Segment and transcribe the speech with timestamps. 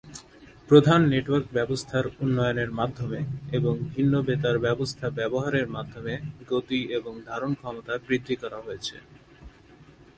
[0.69, 3.19] প্রধান নেটওয়ার্ক ব্যবস্থার উন্নয়নের মাধ্যমে
[3.57, 6.13] এবং ভিন্ন বেতার ব্যবস্থা ব্যবহারের মাধ্যমে
[6.51, 8.95] গতি এবং ধারণ ক্ষমতা বৃদ্ধি করা হয়েছে।